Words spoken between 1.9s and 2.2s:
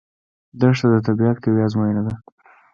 ده.